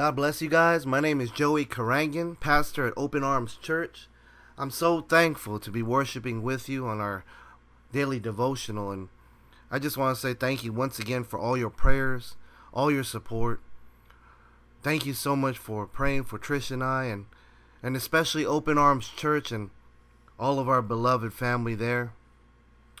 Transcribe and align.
God 0.00 0.16
bless 0.16 0.40
you 0.40 0.48
guys. 0.48 0.86
My 0.86 0.98
name 0.98 1.20
is 1.20 1.30
Joey 1.30 1.66
Carangan, 1.66 2.40
pastor 2.40 2.86
at 2.86 2.94
Open 2.96 3.22
Arms 3.22 3.58
Church. 3.60 4.08
I'm 4.56 4.70
so 4.70 5.02
thankful 5.02 5.58
to 5.58 5.70
be 5.70 5.82
worshiping 5.82 6.42
with 6.42 6.70
you 6.70 6.86
on 6.86 7.00
our 7.02 7.22
daily 7.92 8.18
devotional, 8.18 8.90
and 8.92 9.10
I 9.70 9.78
just 9.78 9.98
want 9.98 10.16
to 10.16 10.18
say 10.18 10.32
thank 10.32 10.64
you 10.64 10.72
once 10.72 10.98
again 10.98 11.22
for 11.22 11.38
all 11.38 11.54
your 11.54 11.68
prayers, 11.68 12.36
all 12.72 12.90
your 12.90 13.04
support. 13.04 13.60
Thank 14.82 15.04
you 15.04 15.12
so 15.12 15.36
much 15.36 15.58
for 15.58 15.86
praying 15.86 16.24
for 16.24 16.38
Trish 16.38 16.70
and 16.70 16.82
I, 16.82 17.04
and 17.04 17.26
and 17.82 17.94
especially 17.94 18.46
Open 18.46 18.78
Arms 18.78 19.10
Church 19.10 19.52
and 19.52 19.68
all 20.38 20.58
of 20.58 20.66
our 20.66 20.80
beloved 20.80 21.34
family 21.34 21.74
there, 21.74 22.14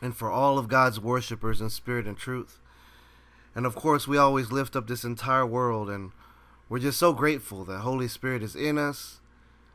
and 0.02 0.14
for 0.14 0.30
all 0.30 0.58
of 0.58 0.68
God's 0.68 1.00
worshipers 1.00 1.62
in 1.62 1.70
spirit 1.70 2.06
and 2.06 2.18
truth. 2.18 2.58
And 3.54 3.64
of 3.64 3.74
course, 3.74 4.06
we 4.06 4.18
always 4.18 4.52
lift 4.52 4.76
up 4.76 4.86
this 4.86 5.02
entire 5.02 5.46
world, 5.46 5.88
and 5.88 6.12
we're 6.70 6.78
just 6.78 7.00
so 7.00 7.12
grateful 7.12 7.64
that 7.64 7.80
Holy 7.80 8.06
Spirit 8.06 8.44
is 8.44 8.54
in 8.54 8.78
us, 8.78 9.20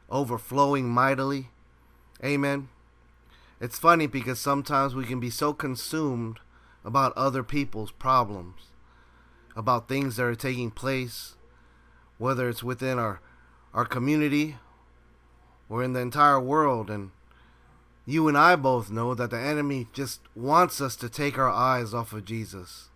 overflowing 0.09 0.87
mightily. 0.87 1.49
Amen. 2.23 2.69
It's 3.59 3.77
funny 3.77 4.07
because 4.07 4.39
sometimes 4.39 4.95
we 4.95 5.03
can 5.03 5.19
be 5.19 5.29
so 5.29 5.53
consumed 5.53 6.39
about 6.85 7.11
other 7.17 7.43
people's 7.43 7.91
problems, 7.91 8.71
about 9.57 9.89
things 9.89 10.15
that 10.15 10.23
are 10.23 10.35
taking 10.35 10.71
place, 10.71 11.35
whether 12.17 12.47
it's 12.47 12.63
within 12.63 12.97
our 12.97 13.19
our 13.73 13.85
community 13.85 14.55
or 15.67 15.83
in 15.83 15.91
the 15.91 15.99
entire 15.99 16.39
world 16.39 16.89
and 16.89 17.11
you 18.05 18.29
and 18.29 18.37
I 18.37 18.55
both 18.55 18.89
know 18.89 19.13
that 19.15 19.31
the 19.31 19.39
enemy 19.39 19.87
just 19.91 20.21
wants 20.33 20.79
us 20.79 20.95
to 20.97 21.09
take 21.09 21.37
our 21.37 21.49
eyes 21.49 21.93
off 21.93 22.13
of 22.13 22.23
Jesus. 22.23 22.87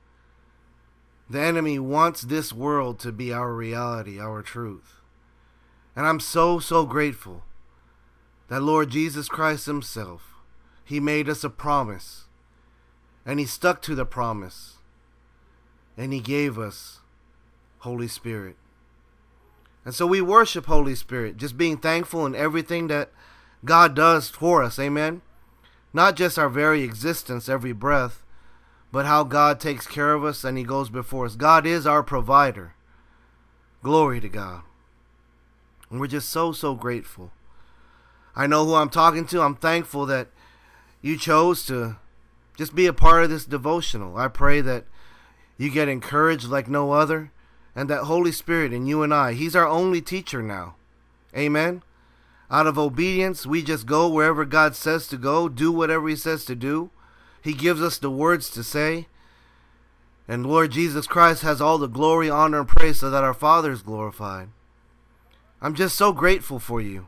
The 1.29 1.39
enemy 1.39 1.77
wants 1.77 2.21
this 2.21 2.51
world 2.51 2.99
to 2.99 3.11
be 3.11 3.31
our 3.31 3.53
reality, 3.53 4.19
our 4.19 4.41
truth. 4.41 4.95
And 5.95 6.07
I'm 6.07 6.19
so, 6.19 6.59
so 6.59 6.85
grateful 6.85 7.43
that 8.47 8.63
Lord 8.63 8.89
Jesus 8.89 9.29
Christ 9.29 9.67
Himself, 9.67 10.33
He 10.83 10.99
made 10.99 11.29
us 11.29 11.43
a 11.43 11.49
promise. 11.49 12.25
And 13.25 13.39
He 13.39 13.45
stuck 13.45 13.81
to 13.83 13.93
the 13.93 14.05
promise. 14.05 14.77
And 15.97 16.11
He 16.11 16.19
gave 16.19 16.57
us 16.57 16.99
Holy 17.79 18.07
Spirit. 18.07 18.55
And 19.85 19.93
so 19.93 20.07
we 20.07 20.21
worship 20.21 20.65
Holy 20.65 20.95
Spirit, 20.95 21.37
just 21.37 21.57
being 21.57 21.77
thankful 21.77 22.25
in 22.25 22.35
everything 22.35 22.87
that 22.87 23.11
God 23.63 23.95
does 23.95 24.29
for 24.29 24.63
us. 24.63 24.79
Amen. 24.79 25.21
Not 25.93 26.15
just 26.15 26.39
our 26.39 26.49
very 26.49 26.83
existence, 26.83 27.49
every 27.49 27.71
breath, 27.71 28.23
but 28.91 29.05
how 29.05 29.23
God 29.23 29.59
takes 29.59 29.85
care 29.85 30.13
of 30.13 30.23
us 30.23 30.43
and 30.43 30.57
He 30.57 30.63
goes 30.63 30.89
before 30.89 31.25
us. 31.25 31.35
God 31.35 31.65
is 31.65 31.85
our 31.85 32.03
provider. 32.03 32.73
Glory 33.83 34.19
to 34.19 34.29
God. 34.29 34.61
And 35.89 35.99
we're 35.99 36.07
just 36.07 36.29
so, 36.29 36.51
so 36.51 36.75
grateful. 36.75 37.31
I 38.35 38.47
know 38.47 38.65
who 38.65 38.75
I'm 38.75 38.89
talking 38.89 39.25
to. 39.27 39.41
I'm 39.41 39.55
thankful 39.55 40.05
that 40.07 40.27
you 41.01 41.17
chose 41.17 41.65
to 41.65 41.97
just 42.57 42.75
be 42.75 42.85
a 42.85 42.93
part 42.93 43.23
of 43.23 43.29
this 43.29 43.45
devotional. 43.45 44.17
I 44.17 44.27
pray 44.27 44.61
that 44.61 44.85
you 45.57 45.69
get 45.69 45.87
encouraged 45.87 46.47
like 46.47 46.67
no 46.67 46.91
other 46.91 47.31
and 47.75 47.89
that 47.89 48.03
Holy 48.03 48.31
Spirit 48.31 48.73
in 48.73 48.85
you 48.85 49.03
and 49.03 49.13
I, 49.13 49.33
He's 49.33 49.55
our 49.55 49.67
only 49.67 50.01
teacher 50.01 50.41
now. 50.41 50.75
Amen. 51.37 51.83
Out 52.51 52.67
of 52.67 52.79
obedience, 52.79 53.45
we 53.45 53.61
just 53.61 53.85
go 53.85 54.09
wherever 54.09 54.43
God 54.43 54.75
says 54.75 55.07
to 55.07 55.17
go, 55.17 55.47
do 55.47 55.71
whatever 55.71 56.09
He 56.09 56.15
says 56.15 56.45
to 56.45 56.55
do. 56.55 56.89
He 57.41 57.53
gives 57.53 57.81
us 57.81 57.97
the 57.97 58.11
words 58.11 58.49
to 58.51 58.63
say. 58.63 59.07
And 60.27 60.45
Lord 60.45 60.71
Jesus 60.71 61.07
Christ 61.07 61.41
has 61.41 61.59
all 61.59 61.77
the 61.77 61.87
glory, 61.87 62.29
honor, 62.29 62.59
and 62.59 62.67
praise 62.67 62.99
so 62.99 63.09
that 63.09 63.23
our 63.23 63.33
Father 63.33 63.71
is 63.71 63.81
glorified. 63.81 64.49
I'm 65.61 65.73
just 65.73 65.95
so 65.95 66.13
grateful 66.13 66.59
for 66.59 66.79
you. 66.79 67.07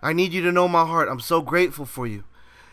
I 0.00 0.12
need 0.12 0.32
you 0.32 0.42
to 0.42 0.52
know 0.52 0.66
my 0.68 0.84
heart. 0.84 1.08
I'm 1.08 1.20
so 1.20 1.40
grateful 1.40 1.84
for 1.84 2.06
you. 2.06 2.24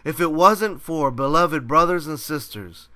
If 0.03 0.19
it 0.19 0.31
wasn't 0.31 0.81
for 0.81 1.11
beloved 1.11 1.67
brothers 1.67 2.07
and 2.07 2.19
sisters 2.19 2.87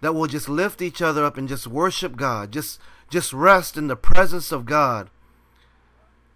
that 0.00 0.14
will 0.14 0.26
just 0.26 0.48
lift 0.48 0.80
each 0.80 1.02
other 1.02 1.24
up 1.24 1.36
and 1.36 1.48
just 1.48 1.66
worship 1.66 2.16
God, 2.16 2.52
just 2.52 2.80
just 3.10 3.32
rest 3.32 3.76
in 3.76 3.86
the 3.86 3.96
presence 3.96 4.52
of 4.52 4.64
God. 4.64 5.10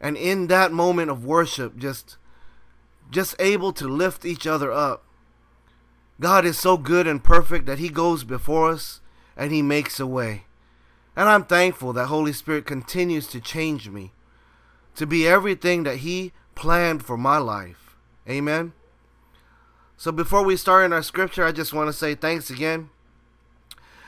And 0.00 0.16
in 0.16 0.46
that 0.48 0.72
moment 0.72 1.10
of 1.10 1.24
worship, 1.24 1.76
just 1.76 2.16
just 3.10 3.34
able 3.38 3.72
to 3.74 3.88
lift 3.88 4.24
each 4.24 4.46
other 4.46 4.72
up. 4.72 5.04
God 6.20 6.44
is 6.44 6.58
so 6.58 6.76
good 6.76 7.06
and 7.06 7.24
perfect 7.24 7.66
that 7.66 7.78
He 7.78 7.88
goes 7.88 8.24
before 8.24 8.70
us 8.70 9.00
and 9.36 9.50
He 9.50 9.62
makes 9.62 9.98
a 9.98 10.06
way. 10.06 10.44
And 11.16 11.28
I'm 11.28 11.44
thankful 11.44 11.92
that 11.94 12.06
Holy 12.06 12.32
Spirit 12.32 12.66
continues 12.66 13.26
to 13.28 13.40
change 13.40 13.88
me 13.88 14.12
to 14.94 15.06
be 15.06 15.26
everything 15.26 15.82
that 15.82 15.98
He 15.98 16.32
planned 16.54 17.04
for 17.04 17.16
my 17.16 17.38
life. 17.38 17.96
Amen. 18.28 18.74
So 19.96 20.12
before 20.12 20.44
we 20.44 20.56
start 20.56 20.84
in 20.84 20.92
our 20.92 21.02
scripture, 21.02 21.44
I 21.44 21.52
just 21.52 21.72
want 21.72 21.88
to 21.88 21.92
say 21.92 22.14
thanks 22.14 22.50
again 22.50 22.90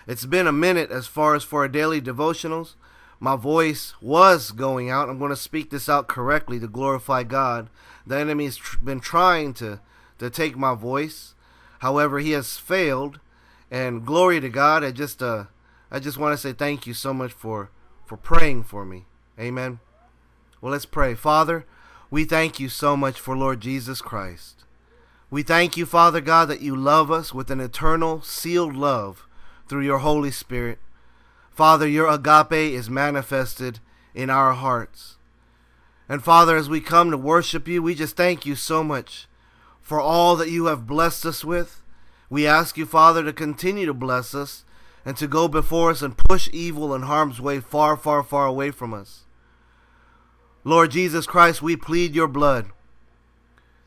it's 0.06 0.26
been 0.26 0.46
a 0.46 0.52
minute 0.52 0.90
as 0.90 1.06
far 1.06 1.34
as 1.34 1.44
for 1.44 1.60
our 1.60 1.68
daily 1.68 2.00
devotionals. 2.00 2.74
My 3.20 3.36
voice 3.36 3.94
was 4.00 4.50
going 4.50 4.90
out. 4.90 5.08
I'm 5.08 5.18
going 5.18 5.30
to 5.30 5.36
speak 5.36 5.70
this 5.70 5.88
out 5.88 6.08
correctly 6.08 6.58
to 6.58 6.66
glorify 6.66 7.22
God. 7.22 7.70
The 8.04 8.18
enemy 8.18 8.46
has 8.46 8.56
tr- 8.56 8.78
been 8.78 8.98
trying 8.98 9.54
to, 9.54 9.80
to 10.18 10.28
take 10.28 10.56
my 10.56 10.74
voice. 10.74 11.34
However, 11.82 12.20
he 12.20 12.30
has 12.30 12.58
failed. 12.58 13.18
And 13.68 14.06
glory 14.06 14.38
to 14.40 14.48
God. 14.48 14.84
I 14.84 14.92
just 14.92 15.20
uh 15.22 15.46
I 15.90 15.98
just 15.98 16.16
want 16.16 16.32
to 16.32 16.38
say 16.38 16.52
thank 16.52 16.86
you 16.86 16.94
so 16.94 17.12
much 17.12 17.32
for 17.32 17.70
for 18.06 18.16
praying 18.16 18.64
for 18.64 18.84
me. 18.84 19.06
Amen. 19.38 19.80
Well, 20.60 20.72
let's 20.72 20.86
pray. 20.86 21.14
Father, 21.14 21.66
we 22.08 22.24
thank 22.24 22.60
you 22.60 22.68
so 22.68 22.96
much 22.96 23.18
for 23.18 23.36
Lord 23.36 23.60
Jesus 23.60 24.00
Christ. 24.00 24.64
We 25.28 25.42
thank 25.42 25.76
you, 25.76 25.84
Father 25.84 26.20
God, 26.20 26.46
that 26.48 26.60
you 26.60 26.76
love 26.76 27.10
us 27.10 27.34
with 27.34 27.50
an 27.50 27.60
eternal 27.60 28.22
sealed 28.22 28.76
love 28.76 29.26
through 29.66 29.84
your 29.84 29.98
Holy 29.98 30.30
Spirit. 30.30 30.78
Father, 31.50 31.88
your 31.88 32.08
agape 32.08 32.52
is 32.52 32.88
manifested 32.90 33.80
in 34.14 34.30
our 34.30 34.52
hearts. 34.52 35.16
And 36.08 36.22
Father, 36.22 36.56
as 36.56 36.68
we 36.68 36.80
come 36.80 37.10
to 37.10 37.16
worship 37.16 37.66
you, 37.66 37.82
we 37.82 37.94
just 37.94 38.14
thank 38.16 38.46
you 38.46 38.54
so 38.54 38.84
much 38.84 39.26
for 39.82 40.00
all 40.00 40.36
that 40.36 40.50
you 40.50 40.66
have 40.66 40.86
blessed 40.86 41.26
us 41.26 41.44
with. 41.44 41.82
We 42.30 42.46
ask 42.46 42.78
you, 42.78 42.86
Father, 42.86 43.22
to 43.24 43.32
continue 43.32 43.84
to 43.84 43.92
bless 43.92 44.34
us 44.34 44.64
and 45.04 45.16
to 45.18 45.26
go 45.26 45.48
before 45.48 45.90
us 45.90 46.00
and 46.00 46.16
push 46.16 46.48
evil 46.52 46.94
and 46.94 47.04
harm's 47.04 47.40
way 47.40 47.60
far, 47.60 47.96
far, 47.96 48.22
far 48.22 48.46
away 48.46 48.70
from 48.70 48.94
us. 48.94 49.24
Lord 50.64 50.92
Jesus 50.92 51.26
Christ, 51.26 51.60
we 51.60 51.76
plead 51.76 52.14
your 52.14 52.28
blood. 52.28 52.70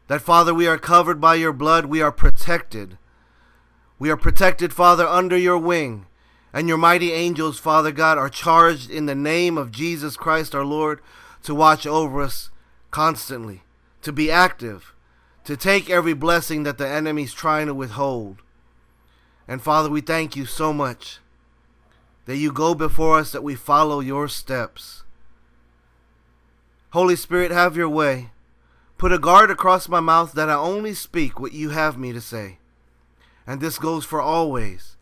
That, 0.08 0.22
Father, 0.22 0.54
we 0.54 0.68
are 0.68 0.78
covered 0.78 1.20
by 1.20 1.36
your 1.36 1.54
blood, 1.54 1.88
we 1.88 2.02
are 2.02 2.12
protected 2.12 2.98
we 3.98 4.10
are 4.10 4.18
protected, 4.18 4.74
Father, 4.74 5.08
under 5.08 5.38
your 5.38 5.58
wing. 5.58 6.08
And 6.54 6.68
your 6.68 6.78
mighty 6.78 7.12
angels, 7.12 7.60
Father 7.60 7.92
God, 7.92 8.18
are 8.18 8.30
charged 8.30 8.90
in 8.90 9.06
the 9.06 9.16
name 9.16 9.58
of 9.58 9.72
Jesus 9.72 10.16
Christ 10.16 10.56
our 10.56 10.66
Lord 10.66 11.02
to 11.44 11.56
watch 11.56 11.86
over 11.86 12.22
us 12.22 12.50
constantly, 12.92 13.64
to 14.02 14.14
be 14.14 14.32
active, 14.32 14.94
to 15.46 15.56
take 15.56 15.90
every 15.90 16.14
blessing 16.14 16.64
that 16.64 16.78
the 16.78 16.88
enemy's 16.88 17.34
trying 17.34 17.68
to 17.68 17.74
withhold. 17.74 18.42
And 19.48 19.62
Father, 19.62 19.90
we 19.90 20.02
thank 20.02 20.36
you 20.36 20.46
so 20.46 20.74
much 20.74 21.20
that 22.26 22.38
you 22.38 22.52
go 22.52 22.76
before 22.76 23.20
us, 23.20 23.32
that 23.32 23.44
we 23.44 23.56
follow 23.56 24.00
your 24.00 24.28
steps. 24.28 25.04
Holy 26.92 27.16
Spirit, 27.16 27.52
have 27.52 27.78
your 27.78 27.90
way. 27.90 28.32
Put 28.98 29.12
a 29.12 29.20
guard 29.20 29.52
across 29.52 29.88
my 29.88 30.00
mouth 30.00 30.34
that 30.34 30.50
I 30.50 30.56
only 30.56 30.94
speak 30.94 31.40
what 31.40 31.54
you 31.54 31.70
have 31.70 31.98
me 31.98 32.14
to 32.14 32.22
say 32.22 32.58
and 33.48 33.62
this 33.62 33.78
goes 33.78 34.06
for 34.06 34.22
always. 34.22 34.96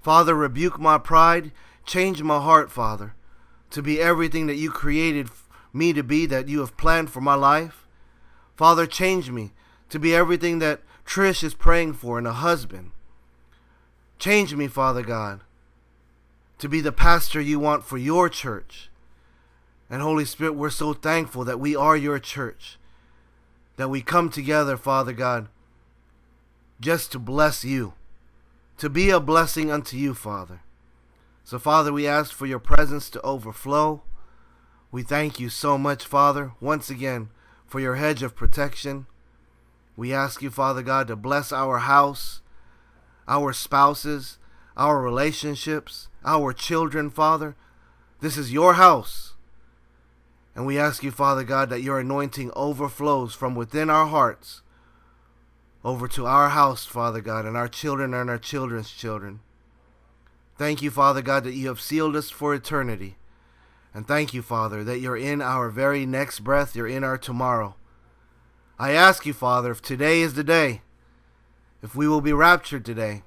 Father, 0.00 0.34
rebuke 0.34 0.78
my 0.78 0.98
pride, 0.98 1.52
change 1.84 2.22
my 2.22 2.40
heart, 2.40 2.70
Father, 2.70 3.14
to 3.70 3.82
be 3.82 4.00
everything 4.00 4.46
that 4.46 4.56
you 4.56 4.70
created 4.70 5.28
me 5.72 5.92
to 5.92 6.02
be, 6.02 6.26
that 6.26 6.48
you 6.48 6.60
have 6.60 6.76
planned 6.76 7.10
for 7.10 7.20
my 7.20 7.34
life. 7.34 7.86
Father, 8.54 8.86
change 8.86 9.30
me 9.30 9.52
to 9.90 9.98
be 9.98 10.14
everything 10.14 10.58
that 10.58 10.80
Trish 11.04 11.44
is 11.44 11.54
praying 11.54 11.94
for 11.94 12.18
in 12.18 12.26
a 12.26 12.32
husband. 12.32 12.90
Change 14.18 14.54
me, 14.54 14.66
Father 14.66 15.02
God, 15.02 15.40
to 16.58 16.68
be 16.68 16.80
the 16.80 16.92
pastor 16.92 17.40
you 17.40 17.58
want 17.58 17.84
for 17.84 17.98
your 17.98 18.28
church. 18.28 18.90
And 19.88 20.02
Holy 20.02 20.24
Spirit, 20.24 20.54
we're 20.54 20.70
so 20.70 20.92
thankful 20.92 21.44
that 21.44 21.60
we 21.60 21.76
are 21.76 21.96
your 21.96 22.18
church, 22.18 22.78
that 23.76 23.90
we 23.90 24.00
come 24.00 24.30
together, 24.30 24.76
Father 24.76 25.12
God, 25.12 25.48
just 26.80 27.12
to 27.12 27.18
bless 27.18 27.64
you, 27.64 27.94
to 28.78 28.88
be 28.88 29.10
a 29.10 29.20
blessing 29.20 29.70
unto 29.70 29.96
you, 29.96 30.12
Father. 30.12 30.60
So, 31.44 31.60
Father, 31.60 31.92
we 31.92 32.08
ask 32.08 32.32
for 32.32 32.46
your 32.46 32.58
presence 32.58 33.08
to 33.10 33.22
overflow. 33.22 34.02
We 34.90 35.04
thank 35.04 35.38
you 35.38 35.48
so 35.48 35.78
much, 35.78 36.04
Father, 36.04 36.52
once 36.60 36.90
again, 36.90 37.28
for 37.66 37.78
your 37.78 37.94
hedge 37.94 38.22
of 38.22 38.34
protection. 38.34 39.06
We 39.96 40.12
ask 40.12 40.42
you, 40.42 40.50
Father 40.50 40.82
God, 40.82 41.08
to 41.08 41.16
bless 41.16 41.52
our 41.52 41.78
house, 41.78 42.42
our 43.26 43.52
spouses, 43.52 44.38
our 44.76 45.00
relationships, 45.00 46.08
our 46.24 46.52
children, 46.52 47.08
Father. 47.08 47.56
This 48.20 48.36
is 48.36 48.52
your 48.52 48.74
house. 48.74 49.34
And 50.54 50.66
we 50.66 50.78
ask 50.78 51.02
you, 51.02 51.10
Father 51.10 51.44
God, 51.44 51.70
that 51.70 51.82
your 51.82 52.00
anointing 52.00 52.50
overflows 52.54 53.34
from 53.34 53.54
within 53.54 53.90
our 53.90 54.06
hearts 54.06 54.62
over 55.84 56.08
to 56.08 56.26
our 56.26 56.48
house, 56.48 56.84
Father 56.84 57.20
God, 57.20 57.44
and 57.44 57.56
our 57.56 57.68
children 57.68 58.12
and 58.12 58.28
our 58.28 58.38
children's 58.38 58.90
children. 58.90 59.40
Thank 60.58 60.82
you, 60.82 60.90
Father 60.90 61.22
God, 61.22 61.44
that 61.44 61.54
you 61.54 61.68
have 61.68 61.80
sealed 61.80 62.16
us 62.16 62.30
for 62.30 62.54
eternity. 62.54 63.16
And 63.94 64.06
thank 64.06 64.34
you, 64.34 64.42
Father, 64.42 64.82
that 64.82 64.98
you're 64.98 65.16
in 65.16 65.40
our 65.40 65.70
very 65.70 66.04
next 66.04 66.40
breath, 66.40 66.74
you're 66.74 66.88
in 66.88 67.04
our 67.04 67.16
tomorrow. 67.16 67.76
I 68.78 68.92
ask 68.92 69.24
you, 69.24 69.32
Father, 69.32 69.70
if 69.70 69.80
today 69.80 70.20
is 70.20 70.34
the 70.34 70.44
day, 70.44 70.82
if 71.82 71.94
we 71.94 72.06
will 72.06 72.20
be 72.20 72.32
raptured 72.32 72.84
today. 72.84 73.22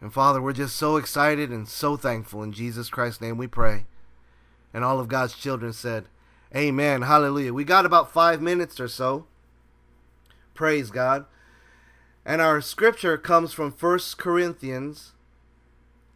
And 0.00 0.12
Father, 0.12 0.40
we're 0.40 0.52
just 0.52 0.76
so 0.76 0.96
excited 0.96 1.50
and 1.50 1.68
so 1.68 1.96
thankful. 1.96 2.42
In 2.42 2.52
Jesus 2.52 2.88
Christ's 2.88 3.20
name 3.20 3.36
we 3.36 3.46
pray. 3.46 3.84
And 4.72 4.82
all 4.82 4.98
of 4.98 5.08
God's 5.08 5.34
children 5.34 5.72
said, 5.72 6.06
Amen. 6.56 7.02
Hallelujah. 7.02 7.52
We 7.52 7.64
got 7.64 7.86
about 7.86 8.12
five 8.12 8.40
minutes 8.40 8.80
or 8.80 8.88
so. 8.88 9.26
Praise 10.54 10.90
God. 10.90 11.26
And 12.24 12.40
our 12.40 12.60
scripture 12.60 13.16
comes 13.16 13.52
from 13.52 13.72
1 13.72 13.98
Corinthians 14.16 15.12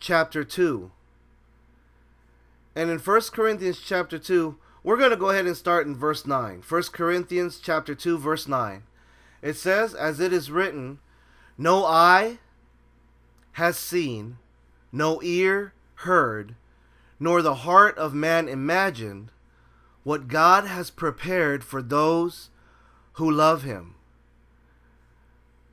chapter 0.01 0.45
2. 0.45 0.91
And 2.75 2.91
in 2.91 2.99
1 2.99 3.21
Corinthians 3.33 3.81
chapter 3.85 4.19
2, 4.19 4.57
we're 4.87 4.97
going 4.97 5.11
to 5.11 5.17
go 5.17 5.31
ahead 5.31 5.47
and 5.47 5.57
start 5.57 5.85
in 5.85 5.97
verse 5.97 6.25
9. 6.25 6.63
1 6.67 6.83
Corinthians 6.93 7.59
chapter 7.59 7.93
2 7.93 8.19
verse 8.19 8.47
9. 8.47 8.85
It 9.43 9.55
says, 9.55 9.95
as 9.95 10.21
it 10.21 10.33
is 10.33 10.49
written, 10.49 11.01
no 11.59 11.85
eye 11.85 12.39
has 13.55 13.77
seen, 13.77 14.39
no 14.93 15.21
ear 15.25 15.73
heard, 15.97 16.55
nor 17.19 17.43
the 17.43 17.57
heart 17.57 17.99
of 17.99 18.15
man 18.15 18.49
imagined 18.49 19.33
what 20.05 20.29
God 20.29 20.67
has 20.67 20.91
prepared 20.91 21.65
for 21.65 21.83
those 21.83 22.51
who 23.15 23.29
love 23.29 23.65
him. 23.65 23.97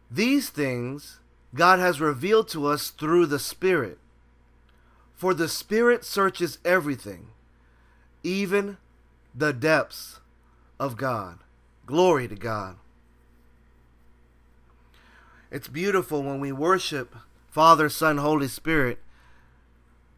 These 0.10 0.50
things 0.50 1.20
God 1.54 1.78
has 1.78 2.02
revealed 2.02 2.48
to 2.48 2.66
us 2.66 2.90
through 2.90 3.28
the 3.28 3.38
Spirit. 3.38 4.00
For 5.14 5.36
the 5.36 5.48
Spirit 5.48 6.04
searches 6.04 6.58
everything, 6.66 7.28
even 8.24 8.78
the 9.36 9.54
depths 9.54 10.20
of 10.80 10.98
God. 10.98 11.40
Glory 11.86 12.28
to 12.28 12.36
God. 12.36 12.78
It's 15.52 15.68
beautiful 15.68 16.24
when 16.24 16.40
we 16.40 16.52
worship 16.52 17.16
Father, 17.50 17.88
Son, 17.88 18.18
Holy 18.18 18.48
Spirit. 18.48 18.98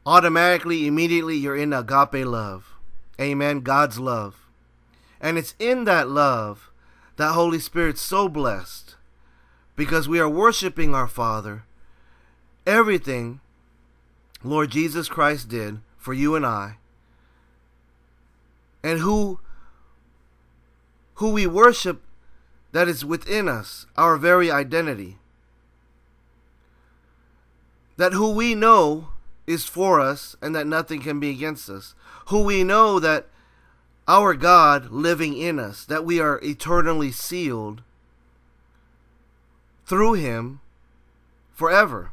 Automatically, 0.06 0.88
immediately, 0.88 1.36
you're 1.36 1.58
in 1.58 1.74
agape 1.74 2.26
love. 2.26 2.74
Amen. 3.20 3.62
God's 3.62 4.00
love. 4.00 4.48
And 5.20 5.38
it's 5.38 5.56
in 5.60 5.84
that 5.86 6.08
love 6.08 6.72
that 7.18 7.34
Holy 7.34 7.60
Spirit's 7.60 8.02
so 8.02 8.30
blessed 8.30 8.96
because 9.76 10.08
we 10.08 10.20
are 10.20 10.30
worshiping 10.30 10.94
our 10.94 11.08
Father. 11.08 11.64
Everything 12.66 13.42
Lord 14.44 14.70
Jesus 14.70 15.10
Christ 15.10 15.50
did 15.50 15.80
for 15.98 16.14
you 16.14 16.36
and 16.36 16.46
I. 16.46 16.78
And 18.86 19.00
who 19.00 19.40
who 21.16 21.32
we 21.32 21.48
worship 21.48 22.04
that 22.72 22.88
is 22.88 23.04
within 23.04 23.50
us, 23.50 23.88
our 23.98 24.16
very 24.16 24.52
identity. 24.52 25.18
That 27.98 28.14
who 28.14 28.30
we 28.30 28.54
know 28.54 29.08
is 29.48 29.66
for 29.66 30.00
us 30.00 30.36
and 30.40 30.56
that 30.56 30.68
nothing 30.68 31.02
can 31.02 31.20
be 31.20 31.32
against 31.32 31.68
us 31.68 31.96
who 32.28 32.44
we 32.44 32.64
know 32.64 33.00
that 33.00 33.26
our 34.08 34.36
God 34.36 34.92
living 34.92 35.36
in 35.36 35.58
us, 35.58 35.84
that 35.86 36.06
we 36.06 36.20
are 36.20 36.40
eternally 36.44 37.12
sealed 37.12 37.82
through 39.88 40.14
Him 40.14 40.60
forever. 41.56 42.12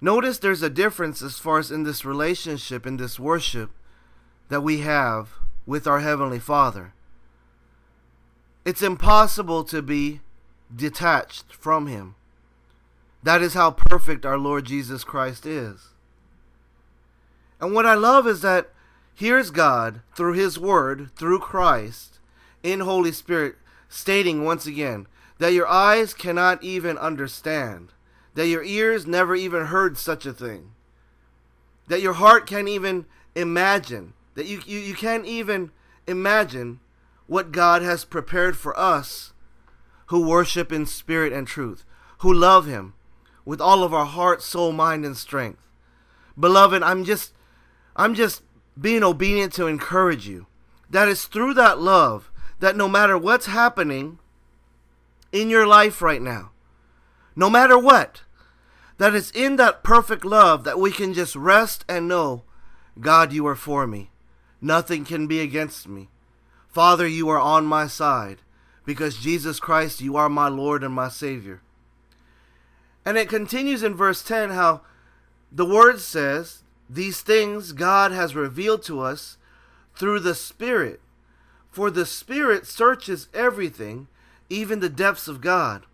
Notice 0.00 0.38
there's 0.38 0.62
a 0.62 0.70
difference 0.70 1.22
as 1.22 1.38
far 1.38 1.60
as 1.60 1.70
in 1.70 1.84
this 1.84 2.04
relationship, 2.04 2.84
in 2.84 2.96
this 2.96 3.20
worship 3.20 3.70
that 4.48 4.62
we 4.62 4.80
have 4.80 5.30
with 5.66 5.86
our 5.86 6.00
Heavenly 6.00 6.38
Father. 6.38 6.92
It's 8.64 8.82
impossible 8.82 9.64
to 9.64 9.82
be 9.82 10.20
detached 10.74 11.52
from 11.52 11.86
Him. 11.86 12.14
That 13.22 13.42
is 13.42 13.54
how 13.54 13.70
perfect 13.70 14.24
our 14.24 14.38
Lord 14.38 14.64
Jesus 14.64 15.04
Christ 15.04 15.46
is. 15.46 15.88
And 17.60 17.74
what 17.74 17.86
I 17.86 17.94
love 17.94 18.26
is 18.26 18.40
that 18.42 18.70
here's 19.14 19.50
God 19.50 20.02
through 20.14 20.34
His 20.34 20.58
Word, 20.58 21.10
through 21.16 21.40
Christ, 21.40 22.18
in 22.62 22.80
Holy 22.80 23.12
Spirit, 23.12 23.56
stating 23.88 24.44
once 24.44 24.66
again 24.66 25.06
that 25.38 25.52
your 25.52 25.66
eyes 25.66 26.14
cannot 26.14 26.62
even 26.62 26.98
understand, 26.98 27.92
that 28.34 28.48
your 28.48 28.62
ears 28.62 29.06
never 29.06 29.34
even 29.34 29.66
heard 29.66 29.96
such 29.96 30.26
a 30.26 30.32
thing, 30.32 30.72
that 31.86 32.02
your 32.02 32.14
heart 32.14 32.46
can't 32.46 32.68
even 32.68 33.06
imagine, 33.34 34.12
that 34.38 34.46
you, 34.46 34.62
you, 34.66 34.78
you 34.78 34.94
can't 34.94 35.26
even 35.26 35.72
imagine 36.06 36.78
what 37.26 37.50
God 37.50 37.82
has 37.82 38.04
prepared 38.04 38.56
for 38.56 38.78
us 38.78 39.32
who 40.06 40.28
worship 40.28 40.70
in 40.70 40.86
spirit 40.86 41.32
and 41.32 41.44
truth, 41.44 41.84
who 42.18 42.32
love 42.32 42.64
Him 42.64 42.94
with 43.44 43.60
all 43.60 43.82
of 43.82 43.92
our 43.92 44.04
heart, 44.04 44.40
soul, 44.40 44.70
mind, 44.70 45.04
and 45.04 45.16
strength. 45.16 45.58
Beloved, 46.38 46.84
I'm 46.84 47.04
just 47.04 47.32
I'm 47.96 48.14
just 48.14 48.44
being 48.80 49.02
obedient 49.02 49.52
to 49.54 49.66
encourage 49.66 50.28
you. 50.28 50.46
That 50.88 51.08
it's 51.08 51.24
through 51.24 51.54
that 51.54 51.80
love 51.80 52.30
that 52.60 52.76
no 52.76 52.88
matter 52.88 53.18
what's 53.18 53.46
happening 53.46 54.20
in 55.32 55.50
your 55.50 55.66
life 55.66 56.00
right 56.00 56.22
now, 56.22 56.52
no 57.34 57.50
matter 57.50 57.76
what, 57.76 58.22
that 58.98 59.16
it's 59.16 59.32
in 59.32 59.56
that 59.56 59.82
perfect 59.82 60.24
love 60.24 60.62
that 60.62 60.78
we 60.78 60.92
can 60.92 61.12
just 61.12 61.34
rest 61.34 61.84
and 61.88 62.06
know, 62.06 62.44
God, 63.00 63.32
you 63.32 63.44
are 63.48 63.56
for 63.56 63.84
me. 63.84 64.12
Nothing 64.60 65.04
can 65.04 65.26
be 65.26 65.40
against 65.40 65.88
me. 65.88 66.08
Father, 66.68 67.06
you 67.06 67.28
are 67.28 67.38
on 67.38 67.64
my 67.66 67.86
side 67.86 68.38
because 68.84 69.18
Jesus 69.18 69.60
Christ, 69.60 70.00
you 70.00 70.16
are 70.16 70.28
my 70.28 70.48
Lord 70.48 70.82
and 70.82 70.94
my 70.94 71.08
Savior. 71.08 71.60
And 73.04 73.16
it 73.16 73.28
continues 73.28 73.82
in 73.82 73.94
verse 73.94 74.22
10 74.22 74.50
how 74.50 74.82
the 75.50 75.64
word 75.64 76.00
says 76.00 76.62
these 76.90 77.20
things 77.20 77.72
God 77.72 78.12
has 78.12 78.34
revealed 78.34 78.82
to 78.84 79.00
us 79.00 79.36
through 79.94 80.20
the 80.20 80.34
Spirit. 80.34 81.00
For 81.70 81.90
the 81.90 82.06
Spirit 82.06 82.66
searches 82.66 83.28
everything, 83.32 84.08
even 84.48 84.80
the 84.80 84.88
depths 84.88 85.28
of 85.28 85.40
God. 85.40 85.84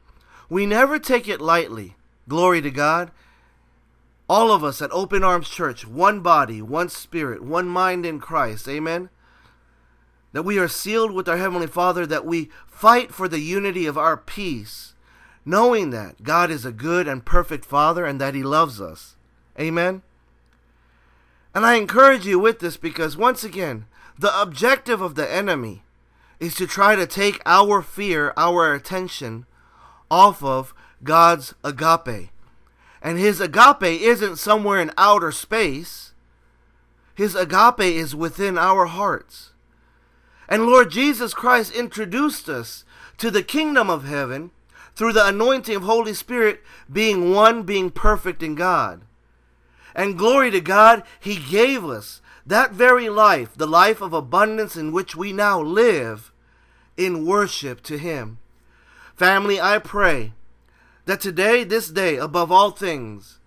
We 0.49 0.66
never 0.66 0.99
take 0.99 1.28
it 1.28 1.40
lightly. 1.40 1.97
Glory 2.28 2.61
to 2.62 2.71
God. 2.71 3.11
All 4.28 4.50
of 4.50 4.64
us 4.64 4.81
at 4.81 4.90
Open 4.93 5.23
Arms 5.23 5.49
Church, 5.49 5.87
one 5.87 6.21
body, 6.21 6.62
one 6.62 6.88
spirit, 6.88 7.43
one 7.43 7.69
mind 7.69 8.07
in 8.07 8.21
Christ. 8.21 8.66
Amen. 8.69 9.11
That 10.33 10.45
we 10.45 10.59
are 10.59 10.69
sealed 10.69 11.12
with 11.12 11.28
our 11.28 11.37
Heavenly 11.37 11.66
Father, 11.66 12.07
that 12.07 12.25
we 12.25 12.50
fight 12.66 13.12
for 13.12 13.28
the 13.28 13.40
unity 13.40 13.87
of 13.87 13.99
our 13.99 14.16
peace, 14.16 14.95
knowing 15.45 15.90
that 15.90 16.23
God 16.23 16.50
is 16.50 16.64
a 16.64 16.73
good 16.73 17.07
and 17.07 17.25
perfect 17.25 17.64
Father 17.64 18.07
and 18.07 18.21
that 18.21 18.35
He 18.35 18.43
loves 18.43 18.81
us. 18.81 19.16
Amen. 19.61 20.02
And 21.54 21.64
I 21.64 21.75
encourage 21.75 22.26
you 22.26 22.38
with 22.38 22.59
this 22.59 22.76
because, 22.76 23.16
once 23.16 23.45
again, 23.45 23.85
the 24.19 24.40
objective 24.40 25.00
of 25.00 25.14
the 25.14 25.31
enemy 25.31 25.85
is 26.40 26.54
to 26.57 26.66
try 26.66 26.97
to 26.97 27.07
take 27.07 27.40
our 27.47 27.81
fear, 27.83 28.33
our 28.37 28.75
attention 28.75 29.47
off 30.11 30.43
of 30.43 30.75
God's 31.02 31.54
agape. 31.62 32.31
And 33.04 33.18
his 33.18 33.38
agape 33.38 33.82
isn't 33.82 34.37
somewhere 34.37 34.80
in 34.80 34.90
outer 34.96 35.30
space, 35.30 36.14
his 37.14 37.34
agape 37.37 37.80
is 37.80 38.16
within 38.16 38.56
our 38.56 38.87
hearts. 38.87 39.52
And 40.49 40.64
Lord 40.64 40.90
Jesus 40.90 41.34
Christ 41.34 41.75
introduced 41.75 42.49
us 42.49 42.84
to 43.18 43.30
the 43.30 43.42
kingdom 43.42 43.90
of 43.90 44.04
heaven 44.04 44.50
through 44.96 45.12
the 45.12 45.26
anointing 45.26 45.76
of 45.76 45.82
Holy 45.82 46.14
Spirit 46.14 46.62
being 46.90 47.32
one, 47.32 47.62
being 47.62 47.90
perfect 47.90 48.42
in 48.42 48.54
God. 48.54 49.02
And 49.94 50.18
glory 50.18 50.50
to 50.50 50.61
God, 50.61 51.02
He 51.20 51.37
gave 51.37 51.84
us 51.84 52.23
that 52.46 52.73
very 52.73 53.11
life, 53.11 53.54
the 53.54 53.66
life 53.66 54.00
of 54.00 54.14
abundance 54.14 54.76
in 54.76 54.92
which 54.92 55.14
we 55.14 55.32
now 55.32 55.61
live 55.61 56.32
in 56.96 57.26
worship 57.26 57.82
to 57.82 57.99
Him. 57.99 58.38
Family, 59.14 59.61
I 59.61 59.78
pray 59.78 60.32
that 61.04 61.20
today, 61.20 61.64
this 61.64 61.88
day, 61.88 62.16
above 62.16 62.50
all 62.50 62.70
things, 62.70 63.38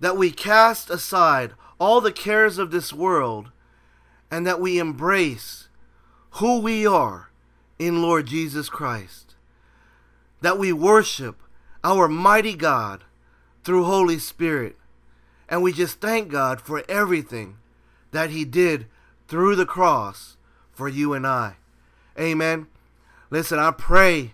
that 0.00 0.16
we 0.16 0.30
cast 0.30 0.90
aside 0.90 1.52
all 1.78 2.00
the 2.00 2.12
cares 2.12 2.58
of 2.58 2.70
this 2.70 2.92
world 2.92 3.50
and 4.30 4.46
that 4.46 4.60
we 4.60 4.78
embrace 4.78 5.68
who 6.32 6.60
we 6.60 6.86
are 6.86 7.30
in 7.78 8.02
Lord 8.02 8.26
Jesus 8.26 8.68
Christ. 8.68 9.34
That 10.40 10.58
we 10.58 10.72
worship 10.72 11.42
our 11.84 12.08
mighty 12.08 12.54
God 12.54 13.04
through 13.64 13.84
Holy 13.84 14.18
Spirit 14.18 14.76
and 15.52 15.62
we 15.62 15.70
just 15.70 16.00
thank 16.00 16.30
God 16.30 16.62
for 16.62 16.82
everything 16.88 17.58
that 18.10 18.30
He 18.30 18.46
did 18.46 18.86
through 19.28 19.54
the 19.54 19.66
cross 19.66 20.38
for 20.72 20.88
you 20.88 21.12
and 21.12 21.26
I. 21.26 21.56
Amen. 22.18 22.68
Listen, 23.28 23.58
I 23.58 23.70
pray 23.70 24.32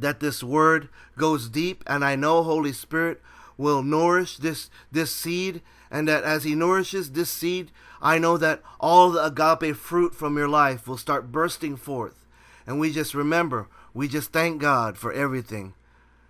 that 0.00 0.20
this 0.20 0.42
word 0.42 0.88
goes 1.16 1.48
deep, 1.48 1.84
and 1.86 2.04
I 2.04 2.16
know 2.16 2.42
Holy 2.42 2.72
Spirit 2.72 3.20
will 3.56 3.82
nourish 3.82 4.36
this 4.36 4.70
this 4.92 5.14
seed, 5.14 5.62
and 5.90 6.06
that 6.08 6.24
as 6.24 6.44
He 6.44 6.54
nourishes 6.54 7.12
this 7.12 7.30
seed, 7.30 7.70
I 8.00 8.18
know 8.18 8.36
that 8.38 8.62
all 8.80 9.10
the 9.10 9.24
agape 9.24 9.76
fruit 9.76 10.14
from 10.14 10.36
your 10.36 10.48
life 10.48 10.86
will 10.86 10.96
start 10.96 11.32
bursting 11.32 11.76
forth. 11.76 12.26
And 12.66 12.78
we 12.78 12.92
just 12.92 13.14
remember, 13.14 13.68
we 13.94 14.08
just 14.08 14.32
thank 14.32 14.60
God 14.60 14.96
for 14.96 15.12
everything 15.12 15.74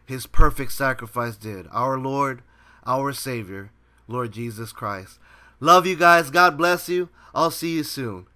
His 0.07 0.27
perfect 0.27 0.73
sacrifice 0.73 1.37
did. 1.37 1.67
Our 1.73 1.99
Lord, 1.99 2.43
our 2.87 3.13
Savior, 3.13 3.71
Lord 4.07 4.33
Jesus 4.33 4.73
Christ. 4.73 5.19
Love 5.61 5.87
you 5.87 5.97
guys. 5.97 6.31
God 6.31 6.57
bless 6.57 6.89
you. 6.89 7.09
I'll 7.35 7.51
see 7.51 7.77
you 7.77 7.83
soon. 7.83 8.27